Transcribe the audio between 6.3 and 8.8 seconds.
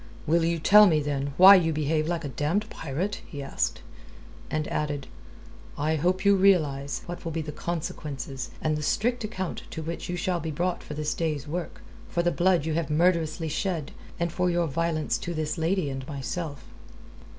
realize what will be the consequences, and